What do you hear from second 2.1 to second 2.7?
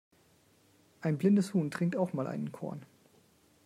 mal einen